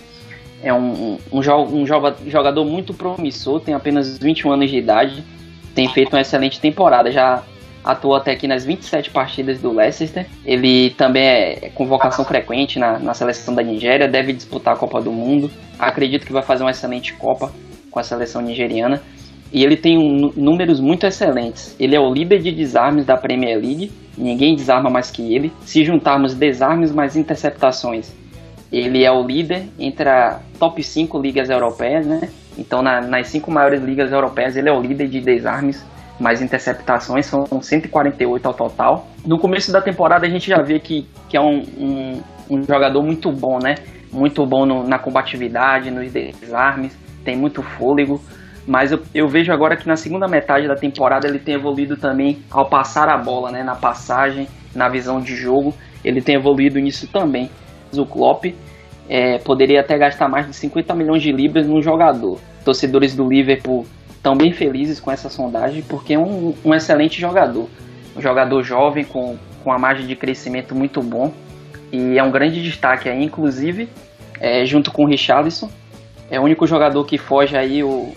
[0.62, 1.87] É um, um, um,
[2.27, 5.25] jogador muito promissor, tem apenas 21 anos de idade,
[5.75, 7.42] tem feito uma excelente temporada, já
[7.85, 10.27] atuou até aqui nas 27 partidas do Leicester.
[10.44, 15.11] Ele também é convocação frequente na, na seleção da Nigéria, deve disputar a Copa do
[15.11, 15.51] Mundo.
[15.79, 17.51] Acredito que vai fazer uma excelente Copa
[17.90, 19.03] com a seleção nigeriana.
[19.53, 21.75] E ele tem um, números muito excelentes.
[21.81, 25.53] Ele é o líder de desarmes da Premier League, ninguém desarma mais que ele.
[25.62, 28.14] Se juntarmos desarmes mais interceptações,
[28.72, 32.28] ele é o líder entre a top 5 ligas europeias, né?
[32.56, 35.85] Então, na, nas cinco maiores ligas europeias, ele é o líder de desarmes,
[36.18, 39.09] mais interceptações, são 148 ao total.
[39.24, 43.02] No começo da temporada, a gente já vê que, que é um, um, um jogador
[43.02, 43.76] muito bom, né?
[44.12, 48.20] Muito bom no, na combatividade, nos desarmes, tem muito fôlego.
[48.66, 52.42] Mas eu, eu, vejo agora que na segunda metade da temporada ele tem evoluído também
[52.50, 53.62] ao passar a bola, né?
[53.62, 57.50] Na passagem, na visão de jogo, ele tem evoluído nisso também
[57.98, 58.46] o Klopp
[59.09, 62.38] é, poderia até gastar mais de 50 milhões de libras num jogador.
[62.64, 67.68] Torcedores do Liverpool estão bem felizes com essa sondagem porque é um, um excelente jogador.
[68.16, 71.33] Um jogador jovem com, com uma margem de crescimento muito bom
[71.92, 73.88] e é um grande destaque aí, inclusive,
[74.38, 75.70] é, junto com o Richarlison.
[76.31, 78.12] É o único jogador que foge aí o,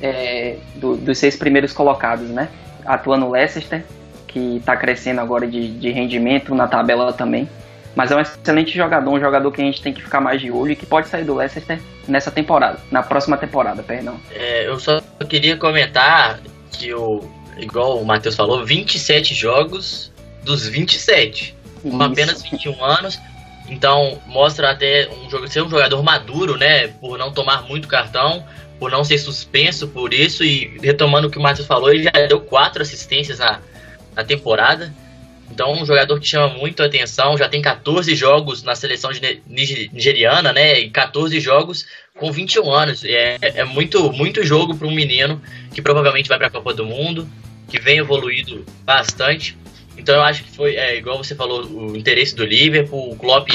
[0.00, 2.48] é, do, dos seis primeiros colocados, né?
[2.86, 3.84] Atua no Leicester,
[4.26, 7.48] que está crescendo agora de, de rendimento na tabela também.
[7.94, 10.50] Mas é um excelente jogador, um jogador que a gente tem que ficar mais de
[10.50, 14.20] olho e que pode sair do Leicester nessa temporada, na próxima temporada, perdão.
[14.30, 16.40] É, eu só queria comentar
[16.72, 17.20] que o
[17.62, 21.54] igual o Matheus falou, 27 jogos dos 27.
[21.82, 22.02] Com Isso.
[22.02, 23.18] apenas 21 anos.
[23.68, 26.88] Então mostra até um jogo, ser um jogador maduro, né?
[26.88, 28.44] Por não tomar muito cartão,
[28.78, 30.42] por não ser suspenso por isso.
[30.42, 33.60] E retomando o que o Matheus falou, ele já deu quatro assistências na,
[34.14, 34.92] na temporada.
[35.50, 39.10] Então, um jogador que chama muito a atenção, já tem 14 jogos na seleção
[39.46, 40.78] nigeriana, né?
[40.78, 43.04] E 14 jogos com 21 anos.
[43.04, 45.42] É, é muito, muito jogo para um menino
[45.74, 47.28] que provavelmente vai para a Copa do Mundo,
[47.68, 49.56] que vem evoluído bastante.
[49.98, 53.12] Então, eu acho que foi, é, igual você falou, o interesse do Liverpool.
[53.12, 53.50] O Klopp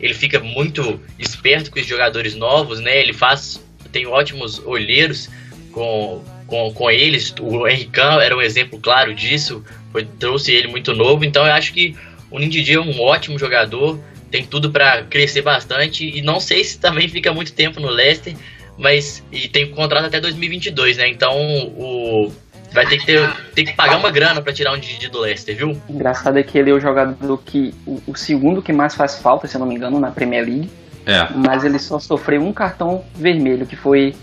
[0.00, 2.98] ele fica muito esperto com os jogadores novos, né?
[2.98, 5.28] Ele faz, tem ótimos olheiros
[5.72, 7.32] com, com, com eles.
[7.40, 11.72] O Henrique era um exemplo claro disso foi, trouxe ele muito novo, então eu acho
[11.72, 11.96] que
[12.30, 13.98] o Nindidi é um ótimo jogador,
[14.30, 18.34] tem tudo para crescer bastante e não sei se também fica muito tempo no Leicester,
[18.78, 21.08] mas e tem contrato até 2022, né?
[21.08, 21.34] Então
[21.76, 22.32] o
[22.72, 25.56] vai ter que ter, ter que pagar uma grana para tirar o Nindidi do Leicester,
[25.56, 25.76] viu?
[25.88, 27.74] Engraçado é que ele é o jogador que.
[27.84, 30.70] O, o segundo que mais faz falta, se eu não me engano, na Premier League.
[31.04, 31.26] É.
[31.34, 34.14] Mas ele só sofreu um cartão vermelho, que foi.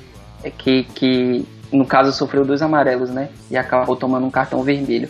[0.45, 3.30] é, Que, que no caso sofreu dois amarelos, né?
[3.49, 5.10] E acabou tomando um cartão vermelho.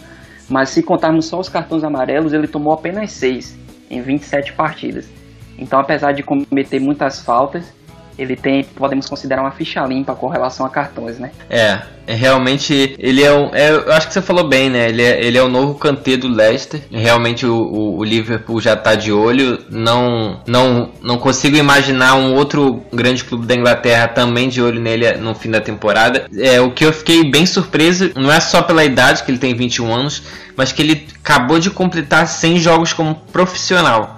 [0.50, 3.58] Mas se contarmos só os cartões amarelos, ele tomou apenas seis
[3.89, 5.10] em 27 partidas.
[5.58, 7.74] Então, apesar de cometer muitas faltas,
[8.17, 11.32] ele tem, podemos considerar uma ficha limpa com relação a cartões, né?
[11.49, 13.53] É, é realmente ele é um.
[13.53, 14.89] é, eu acho que você falou bem, né?
[14.89, 16.82] Ele é, ele é o novo Kanté do Leicester.
[16.91, 19.60] Realmente o, o, o Liverpool já tá de olho.
[19.69, 25.13] Não, não, não consigo imaginar um outro grande clube da Inglaterra também de olho nele
[25.17, 26.27] no fim da temporada.
[26.38, 29.53] É, o que eu fiquei bem surpreso não é só pela idade, que ele tem
[29.53, 30.23] 21 anos,
[30.56, 34.17] mas que ele acabou de completar 100 jogos como profissional.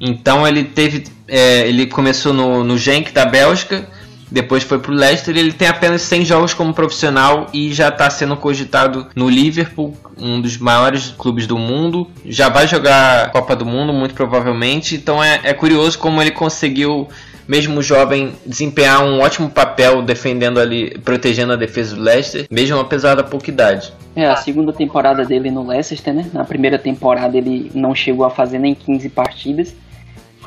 [0.00, 1.04] Então ele teve.
[1.28, 3.86] É, ele começou no, no Genk da Bélgica,
[4.30, 8.36] depois foi pro Leicester ele tem apenas 100 jogos como profissional e já está sendo
[8.36, 12.06] cogitado no Liverpool, um dos maiores clubes do mundo.
[12.26, 14.94] Já vai jogar Copa do Mundo, muito provavelmente.
[14.94, 17.08] Então é, é curioso como ele conseguiu,
[17.46, 23.14] mesmo jovem, desempenhar um ótimo papel defendendo ali, protegendo a defesa do Leicester, mesmo apesar
[23.14, 23.92] da pouca idade.
[24.14, 26.26] É, a segunda temporada dele no Leicester, né?
[26.34, 29.74] Na primeira temporada ele não chegou a fazer nem 15 partidas.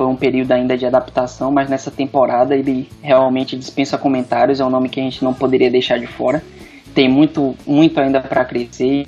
[0.01, 4.59] Foi um período ainda de adaptação, mas nessa temporada ele realmente dispensa comentários.
[4.59, 6.43] É um nome que a gente não poderia deixar de fora.
[6.95, 9.05] Tem muito, muito ainda para crescer.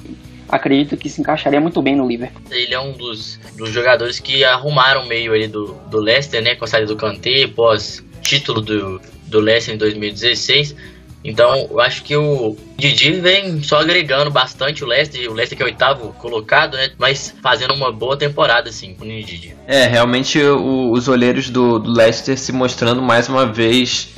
[0.48, 2.44] Acredito que se encaixaria muito bem no Liverpool.
[2.52, 6.54] Ele é um dos, dos jogadores que arrumaram o meio ali do, do Leicester, né?
[6.54, 10.76] Com a saída do Kanté, pós título do, do Leicester em 2016.
[11.24, 15.64] Então, eu acho que o Didi vem só agregando bastante o Leicester, o Leicester que
[15.64, 16.90] é o oitavo colocado, né?
[16.98, 19.56] Mas fazendo uma boa temporada, assim, com o Didi.
[19.68, 24.10] É, realmente o- os olheiros do, do Leicester se mostrando mais uma vez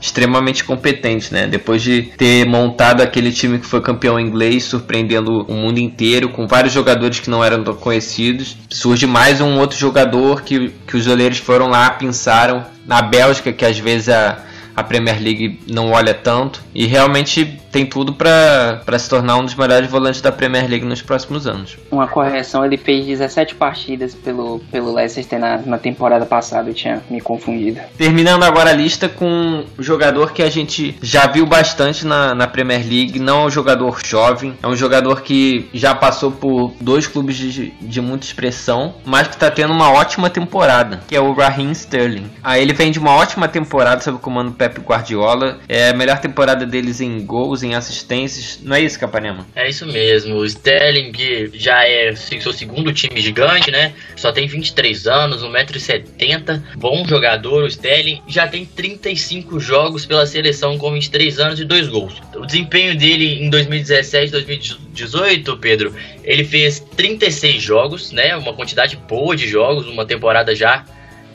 [0.00, 1.46] extremamente competentes, né?
[1.46, 6.46] Depois de ter montado aquele time que foi campeão inglês, surpreendendo o mundo inteiro, com
[6.46, 11.38] vários jogadores que não eram conhecidos, surge mais um outro jogador que, que os olheiros
[11.38, 14.44] foram lá, pensaram na Bélgica, que às vezes a,
[14.76, 19.56] a Premier League não olha tanto, e realmente tem tudo para se tornar um dos
[19.56, 21.76] melhores volantes da Premier League nos próximos anos.
[21.90, 27.02] Uma correção, ele fez 17 partidas pelo, pelo Leicester na, na temporada passada, eu tinha
[27.10, 27.80] me confundido.
[27.98, 32.46] Terminando agora a lista com um jogador que a gente já viu bastante na, na
[32.46, 37.08] Premier League, não é um jogador jovem, é um jogador que já passou por dois
[37.08, 41.32] clubes de, de muita expressão, mas que está tendo uma ótima temporada, que é o
[41.32, 42.30] Raheem Sterling.
[42.40, 45.92] Ah, ele vem de uma ótima temporada sob o comando do Pep Guardiola, é a
[45.92, 49.46] melhor temporada deles em gols, em assistências, não é isso, Capanema?
[49.54, 51.12] É isso mesmo, o Sterling
[51.54, 53.94] já é seu segundo time gigante, né?
[54.16, 60.78] Só tem 23 anos, 1,70m, bom jogador, o Sterling já tem 35 jogos pela seleção
[60.78, 62.14] com 23 anos e 2 gols.
[62.34, 68.36] O desempenho dele em 2017 2018, Pedro, ele fez 36 jogos, né?
[68.36, 70.84] Uma quantidade boa de jogos, uma temporada já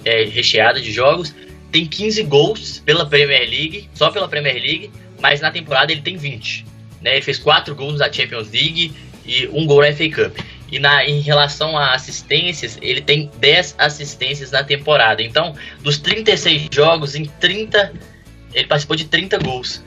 [0.05, 1.33] é, recheada de jogos.
[1.71, 4.89] Tem 15 gols pela Premier League, só pela Premier League,
[5.21, 6.65] mas na temporada ele tem 20.
[7.01, 7.13] Né?
[7.13, 8.93] Ele fez 4 gols na Champions League
[9.25, 10.37] e um gol na FA Cup.
[10.71, 15.21] E na, em relação a assistências, ele tem 10 assistências na temporada.
[15.21, 17.91] Então, dos 36 jogos, em 30,
[18.53, 19.83] ele participou de 30 gols.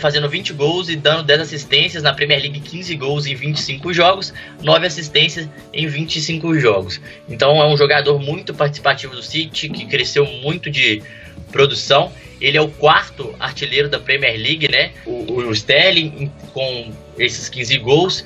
[0.00, 2.02] Fazendo 20 gols e dando 10 assistências.
[2.02, 7.00] Na Premier League, 15 gols em 25 jogos, 9 assistências em 25 jogos.
[7.28, 11.02] Então, é um jogador muito participativo do City, que cresceu muito de
[11.50, 12.12] produção.
[12.40, 14.92] Ele é o quarto artilheiro da Premier League, né?
[15.06, 18.24] O, o Sterling, com esses 15 gols.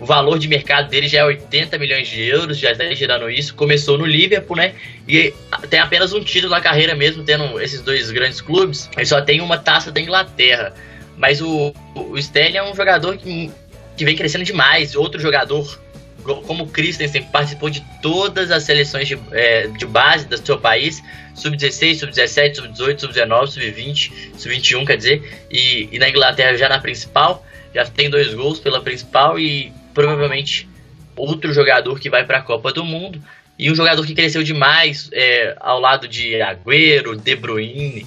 [0.00, 3.54] O valor de mercado dele já é 80 milhões de euros, já está girando isso.
[3.54, 4.74] Começou no Liverpool, né?
[5.06, 5.32] E
[5.70, 8.90] tem apenas um título na carreira mesmo, tendo esses dois grandes clubes.
[8.96, 10.74] Ele só tem uma taça da Inglaterra.
[11.16, 13.50] Mas o, o Sterling é um jogador que
[13.96, 14.94] que vem crescendo demais.
[14.94, 15.80] Outro jogador,
[16.22, 21.02] como Christensen, participou de todas as seleções de, é, de base do seu país,
[21.34, 27.44] sub-16, sub-17, sub-18, sub-19, sub-20, sub-21, quer dizer, e, e na Inglaterra já na principal,
[27.74, 30.68] já tem dois gols pela principal e provavelmente
[31.16, 33.22] outro jogador que vai para a Copa do Mundo.
[33.58, 38.06] E um jogador que cresceu demais é, ao lado de Agüero, De Bruyne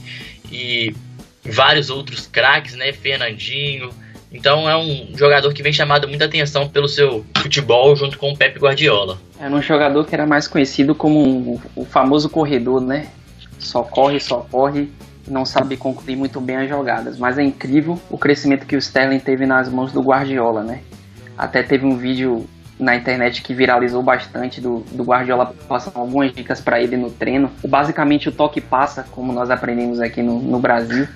[0.51, 0.93] e
[1.43, 2.91] vários outros craques, né?
[2.91, 3.93] Fernandinho.
[4.35, 8.37] Então é um jogador que vem chamado muita atenção pelo seu futebol junto com o
[8.37, 9.17] Pep Guardiola.
[9.39, 13.07] Era um jogador que era mais conhecido como um, o famoso corredor, né?
[13.57, 14.91] Só corre, só corre,
[15.25, 17.17] não sabe concluir muito bem as jogadas.
[17.17, 20.81] Mas é incrível o crescimento que o Sterling teve nas mãos do Guardiola, né?
[21.37, 22.45] Até teve um vídeo
[22.77, 27.49] na internet que viralizou bastante do, do Guardiola passando algumas dicas para ele no treino.
[27.65, 31.07] Basicamente o toque passa, como nós aprendemos aqui no, no Brasil.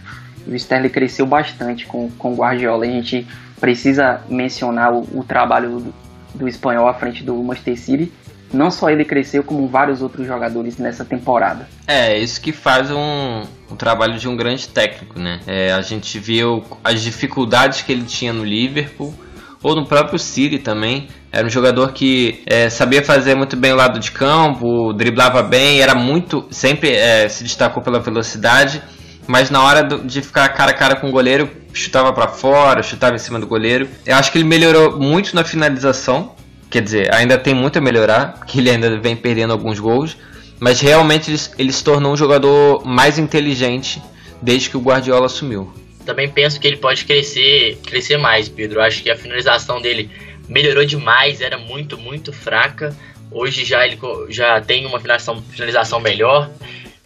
[0.48, 2.86] O Sterling cresceu bastante com, com o Guardiola.
[2.86, 3.28] A gente
[3.60, 5.94] precisa mencionar o, o trabalho do,
[6.36, 8.12] do espanhol à frente do Manchester City.
[8.52, 11.68] Não só ele cresceu, como vários outros jogadores nessa temporada.
[11.86, 15.40] É, isso que faz um, um trabalho de um grande técnico, né?
[15.46, 19.14] É, a gente viu as dificuldades que ele tinha no Liverpool,
[19.62, 21.08] ou no próprio City também.
[21.32, 25.82] Era um jogador que é, sabia fazer muito bem o lado de campo, driblava bem,
[25.82, 26.48] era muito.
[26.50, 28.82] sempre é, se destacou pela velocidade,
[29.30, 33.16] mas na hora de ficar cara a cara com o goleiro, chutava para fora, chutava
[33.16, 33.88] em cima do goleiro.
[34.04, 36.36] Eu acho que ele melhorou muito na finalização,
[36.68, 40.18] quer dizer, ainda tem muito a melhorar, porque ele ainda vem perdendo alguns gols,
[40.60, 44.02] mas realmente ele, ele se tornou um jogador mais inteligente
[44.42, 45.72] desde que o Guardiola assumiu.
[46.04, 48.82] Também penso que ele pode crescer, crescer mais, Pedro.
[48.82, 50.10] Acho que a finalização dele
[50.48, 52.98] melhorou demais, era muito, muito fraca.
[53.30, 56.50] Hoje já ele já tem uma finalização, finalização melhor,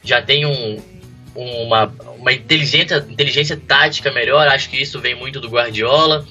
[0.02, 0.78] já tem um,
[1.36, 4.48] uma, uma inteligência, inteligência tática melhor.
[4.48, 6.26] Acho que isso vem muito do Guardiola.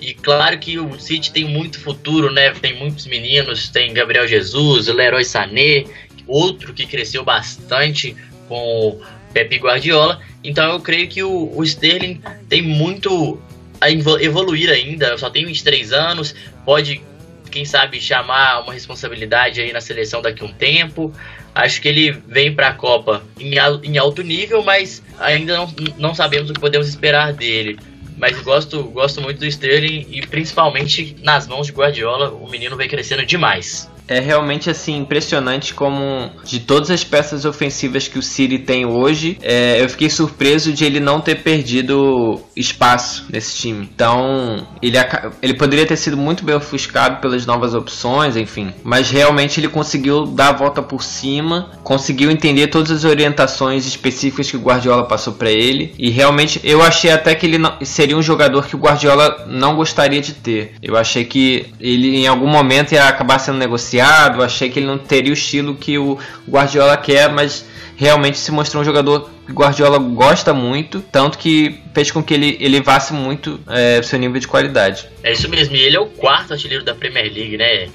[0.00, 2.50] E claro que o City tem muito futuro, né?
[2.50, 5.84] Tem muitos meninos, tem Gabriel Jesus, Leroy Sané,
[6.26, 8.14] outro que cresceu bastante
[8.48, 9.00] com
[9.32, 10.20] Pepe Guardiola.
[10.44, 13.40] Então eu creio que o, o Sterling tem muito
[13.80, 17.02] a evoluir ainda, só tem 23 anos, pode,
[17.50, 21.12] quem sabe, chamar uma responsabilidade aí na seleção daqui a um tempo.
[21.56, 26.14] Acho que ele vem para a Copa em, em alto nível, mas ainda não, não
[26.14, 27.78] sabemos o que podemos esperar dele.
[28.18, 32.88] Mas gosto, gosto muito do Sterling e principalmente nas mãos de Guardiola, o menino vem
[32.88, 38.60] crescendo demais é realmente assim impressionante como de todas as peças ofensivas que o City
[38.60, 43.88] tem hoje, é, eu fiquei surpreso de ele não ter perdido espaço nesse time.
[43.94, 44.96] Então ele,
[45.42, 50.26] ele poderia ter sido muito bem ofuscado pelas novas opções, enfim, mas realmente ele conseguiu
[50.26, 55.34] dar a volta por cima, conseguiu entender todas as orientações específicas que o Guardiola passou
[55.34, 58.78] para ele e realmente eu achei até que ele não, seria um jogador que o
[58.78, 60.74] Guardiola não gostaria de ter.
[60.82, 64.98] Eu achei que ele em algum momento ia acabar sendo negociado achei que ele não
[64.98, 67.64] teria o estilo que o Guardiola quer, mas
[67.96, 72.58] realmente se mostrou um jogador que Guardiola gosta muito, tanto que fez com que ele
[72.60, 75.08] elevasse muito é, seu nível de qualidade.
[75.22, 77.88] É isso mesmo, e ele é o quarto artilheiro da Premier League, né?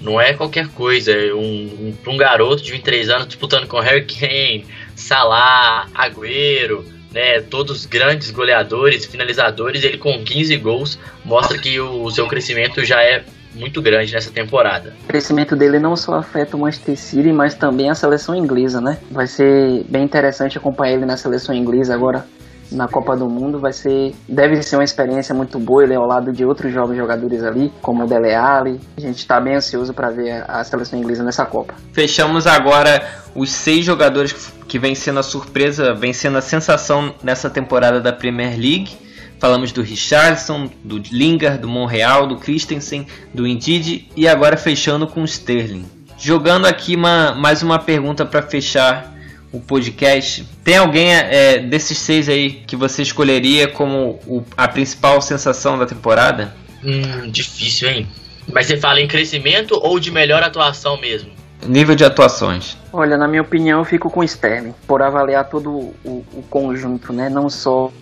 [0.00, 4.04] Não é qualquer coisa, é um, um, um garoto de 23 anos disputando com Harry
[4.04, 12.02] Kane, Salah, Agüero, né, todos grandes goleadores, finalizadores, ele com 15 gols mostra que o,
[12.02, 14.92] o seu crescimento já é muito grande nessa temporada.
[15.04, 18.98] O crescimento dele não só afeta o Manchester City, mas também a seleção inglesa, né?
[19.10, 22.24] Vai ser bem interessante acompanhar ele na seleção inglesa agora
[22.72, 26.06] na Copa do Mundo vai ser deve ser uma experiência muito boa ele é ao
[26.06, 29.92] lado de outros jovens jogadores ali como o Dele Alli a gente está bem ansioso
[29.92, 35.20] para ver a seleção inglesa nessa Copa fechamos agora os seis jogadores que vem sendo
[35.20, 39.03] a surpresa vem sendo a sensação nessa temporada da Premier League
[39.44, 45.20] Falamos do Richardson, do Lingard, do Monreal, do Christensen, do Indidi e agora fechando com
[45.20, 45.84] o Sterling.
[46.18, 49.14] Jogando aqui uma, mais uma pergunta para fechar
[49.52, 50.48] o podcast.
[50.64, 55.84] Tem alguém é, desses seis aí que você escolheria como o, a principal sensação da
[55.84, 56.56] temporada?
[56.82, 58.08] Hum, difícil, hein?
[58.50, 61.30] Mas você fala em crescimento ou de melhor atuação mesmo?
[61.66, 62.78] Nível de atuações.
[62.90, 67.12] Olha, na minha opinião, eu fico com o Sterling, por avaliar todo o, o conjunto,
[67.12, 67.28] né?
[67.28, 67.92] Não só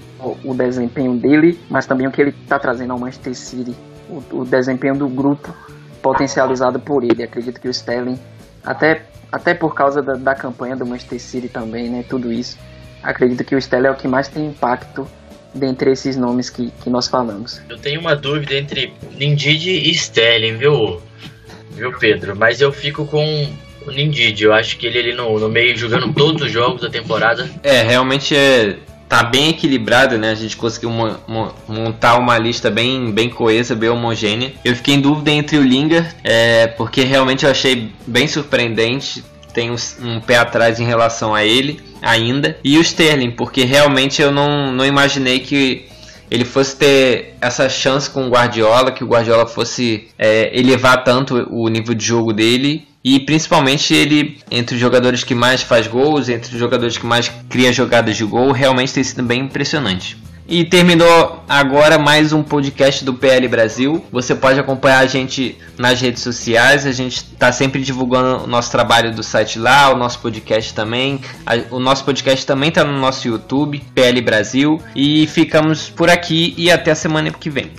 [0.45, 3.75] o desempenho dele, mas também o que ele está trazendo ao Manchester City,
[4.09, 5.55] o, o, desempenho do grupo
[6.01, 7.23] potencializado por ele.
[7.23, 8.19] Acredito que o Sterling,
[8.65, 12.59] até, até por causa da, da campanha do Manchester City também, né, tudo isso,
[13.03, 15.07] acredito que o Sterling é o que mais tem impacto
[15.55, 17.61] dentre esses nomes que, que nós falamos.
[17.69, 21.01] Eu tenho uma dúvida entre Nindidi e Sterling, viu,
[21.73, 22.35] viu Pedro?
[22.37, 23.49] Mas eu fico com
[23.87, 24.45] o Nindidi.
[24.45, 27.49] Eu acho que ele ali no, no meio jogando todos os jogos da temporada.
[27.63, 28.79] É, realmente é
[29.13, 30.31] tá bem equilibrado, né?
[30.31, 34.55] A gente conseguiu mo mo montar uma lista bem, bem coesa, bem homogênea.
[34.65, 39.23] Eu fiquei em dúvida entre o Lingard, é, porque realmente eu achei bem surpreendente.
[39.53, 42.57] Tenho um, um pé atrás em relação a ele ainda.
[42.65, 45.85] E o Sterling, porque realmente eu não, não imaginei que
[46.31, 51.47] ele fosse ter essa chance com o Guardiola, que o Guardiola fosse é, elevar tanto
[51.51, 56.29] o nível de jogo dele e principalmente ele, entre os jogadores que mais faz gols,
[56.29, 60.17] entre os jogadores que mais cria jogadas de gol, realmente tem sido bem impressionante.
[60.47, 64.05] E terminou agora mais um podcast do PL Brasil.
[64.13, 66.85] Você pode acompanhar a gente nas redes sociais.
[66.85, 71.21] A gente está sempre divulgando o nosso trabalho do site lá, o nosso podcast também.
[71.71, 74.81] O nosso podcast também está no nosso YouTube, PL Brasil.
[74.95, 77.71] E ficamos por aqui e até a semana que vem.